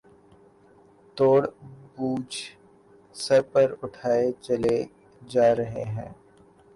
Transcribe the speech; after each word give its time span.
توڑ 1.17 1.41
بوجھ 1.95 2.37
سر 3.15 3.41
پر 3.51 3.67
اٹھائے 3.83 4.31
چلے 4.41 4.77
جا 5.21 5.47
رہے 5.55 5.83
ہیں 5.95 6.09